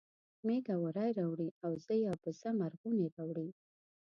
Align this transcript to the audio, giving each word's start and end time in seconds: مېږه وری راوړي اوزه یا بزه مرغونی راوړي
مېږه 0.45 0.75
وری 0.83 1.09
راوړي 1.19 1.49
اوزه 1.65 1.93
یا 2.05 2.13
بزه 2.23 2.49
مرغونی 2.59 3.05
راوړي 3.15 3.49